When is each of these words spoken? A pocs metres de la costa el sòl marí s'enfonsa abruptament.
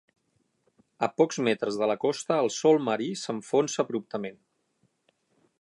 A 1.07 1.09
pocs 1.21 1.39
metres 1.49 1.77
de 1.83 1.89
la 1.93 1.97
costa 2.05 2.39
el 2.45 2.51
sòl 2.57 2.81
marí 2.89 3.13
s'enfonsa 3.25 3.81
abruptament. 3.87 4.45